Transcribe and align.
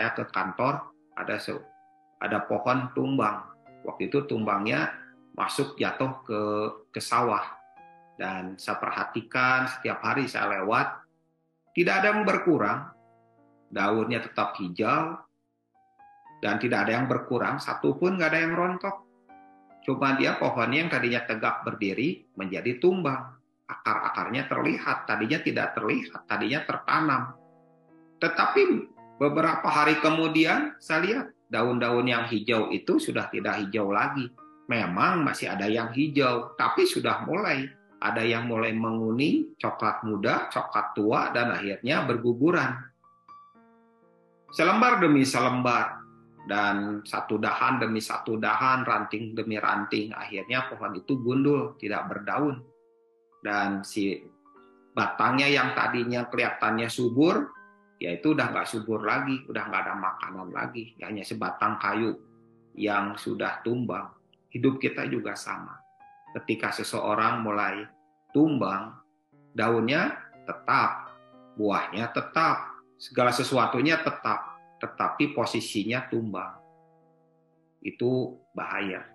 saya 0.00 0.16
ke 0.16 0.24
kantor 0.32 0.80
ada 1.12 1.36
ada 2.24 2.38
pohon 2.48 2.88
tumbang. 2.96 3.44
Waktu 3.84 4.08
itu 4.08 4.24
tumbangnya 4.24 4.96
masuk 5.36 5.76
jatuh 5.76 6.24
ke 6.24 6.40
ke 6.88 7.00
sawah. 7.04 7.44
Dan 8.16 8.56
saya 8.56 8.80
perhatikan 8.80 9.68
setiap 9.68 10.00
hari 10.00 10.24
saya 10.24 10.56
lewat 10.56 11.04
tidak 11.76 12.00
ada 12.00 12.16
yang 12.16 12.24
berkurang. 12.24 12.88
Daunnya 13.68 14.24
tetap 14.24 14.56
hijau 14.56 15.20
dan 16.40 16.56
tidak 16.56 16.88
ada 16.88 16.92
yang 16.96 17.04
berkurang. 17.04 17.60
Satu 17.60 17.92
pun 18.00 18.16
nggak 18.16 18.30
ada 18.32 18.40
yang 18.40 18.56
rontok. 18.56 19.04
Cuma 19.84 20.16
dia 20.16 20.40
pohonnya 20.40 20.80
yang 20.80 20.88
tadinya 20.88 21.28
tegak 21.28 21.60
berdiri 21.68 22.24
menjadi 22.40 22.80
tumbang. 22.80 23.36
Akar-akarnya 23.68 24.48
terlihat 24.48 25.04
tadinya 25.04 25.44
tidak 25.44 25.76
terlihat 25.76 26.24
tadinya 26.24 26.64
tertanam. 26.64 27.22
Tetapi 28.16 28.60
beberapa 29.20 29.68
hari 29.68 30.00
kemudian 30.00 30.80
saya 30.80 31.00
lihat 31.04 31.26
daun-daun 31.52 32.08
yang 32.08 32.24
hijau 32.24 32.72
itu 32.72 32.96
sudah 32.96 33.28
tidak 33.28 33.60
hijau 33.60 33.92
lagi 33.92 34.32
memang 34.70 35.26
masih 35.26 35.50
ada 35.50 35.66
yang 35.66 35.90
hijau, 35.90 36.54
tapi 36.54 36.86
sudah 36.86 37.26
mulai 37.26 37.66
ada 37.98 38.22
yang 38.22 38.46
mulai 38.46 38.70
menguning, 38.70 39.58
coklat 39.58 40.06
muda, 40.06 40.46
coklat 40.46 40.94
tua, 40.94 41.34
dan 41.34 41.50
akhirnya 41.50 42.06
berguguran. 42.06 42.78
Selembar 44.54 45.02
demi 45.02 45.26
selembar, 45.26 45.98
dan 46.46 47.02
satu 47.02 47.36
dahan 47.36 47.82
demi 47.82 47.98
satu 47.98 48.38
dahan, 48.38 48.86
ranting 48.86 49.34
demi 49.34 49.58
ranting, 49.58 50.14
akhirnya 50.14 50.70
pohon 50.70 50.94
itu 50.96 51.18
gundul, 51.18 51.74
tidak 51.76 52.06
berdaun. 52.06 52.62
Dan 53.42 53.82
si 53.82 54.22
batangnya 54.94 55.50
yang 55.50 55.74
tadinya 55.74 56.30
kelihatannya 56.30 56.88
subur, 56.88 57.50
ya 58.00 58.16
itu 58.16 58.32
udah 58.32 58.50
nggak 58.50 58.66
subur 58.66 59.04
lagi, 59.04 59.44
udah 59.46 59.62
nggak 59.68 59.82
ada 59.84 59.94
makanan 59.94 60.48
lagi, 60.50 60.96
hanya 61.04 61.20
sebatang 61.20 61.76
kayu 61.76 62.16
yang 62.72 63.14
sudah 63.20 63.60
tumbang 63.60 64.08
hidup 64.50 64.82
kita 64.82 65.06
juga 65.06 65.38
sama. 65.38 65.78
Ketika 66.34 66.74
seseorang 66.74 67.42
mulai 67.42 67.86
tumbang, 68.34 68.94
daunnya 69.54 70.14
tetap, 70.46 71.10
buahnya 71.58 72.10
tetap, 72.14 72.70
segala 72.98 73.34
sesuatunya 73.34 73.98
tetap, 74.02 74.58
tetapi 74.78 75.34
posisinya 75.34 76.06
tumbang. 76.10 76.58
Itu 77.82 78.38
bahaya. 78.54 79.06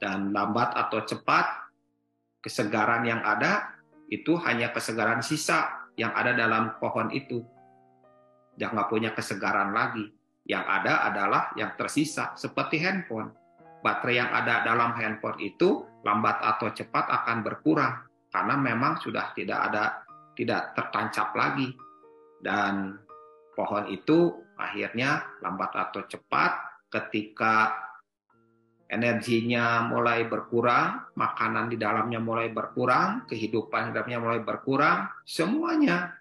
Dan 0.00 0.34
lambat 0.34 0.74
atau 0.74 1.04
cepat, 1.04 1.46
kesegaran 2.42 3.06
yang 3.06 3.22
ada 3.22 3.78
itu 4.10 4.34
hanya 4.42 4.74
kesegaran 4.74 5.22
sisa 5.22 5.88
yang 5.94 6.10
ada 6.12 6.34
dalam 6.34 6.74
pohon 6.82 7.12
itu. 7.14 7.44
Jangan 8.62 8.86
punya 8.86 9.10
kesegaran 9.10 9.74
lagi. 9.74 10.06
Yang 10.46 10.64
ada 10.70 10.92
adalah 11.10 11.42
yang 11.58 11.74
tersisa, 11.74 12.38
seperti 12.38 12.78
handphone 12.78 13.42
baterai 13.82 14.22
yang 14.22 14.30
ada 14.30 14.62
dalam 14.62 14.94
handphone 14.94 15.42
itu 15.42 15.82
lambat 16.06 16.38
atau 16.38 16.70
cepat 16.70 17.10
akan 17.10 17.42
berkurang 17.42 18.06
karena 18.30 18.54
memang 18.56 19.02
sudah 19.02 19.34
tidak 19.34 19.58
ada 19.68 19.84
tidak 20.38 20.72
tertancap 20.78 21.34
lagi 21.34 21.74
dan 22.40 22.96
pohon 23.52 23.90
itu 23.90 24.32
akhirnya 24.56 25.26
lambat 25.42 25.74
atau 25.74 26.06
cepat 26.06 26.52
ketika 26.88 27.76
energinya 28.92 29.88
mulai 29.88 30.28
berkurang, 30.28 31.16
makanan 31.16 31.72
di 31.72 31.80
dalamnya 31.80 32.20
mulai 32.20 32.52
berkurang, 32.52 33.24
kehidupan 33.24 33.88
di 33.88 33.92
dalamnya 33.96 34.20
mulai 34.20 34.40
berkurang, 34.44 35.08
semuanya 35.24 36.12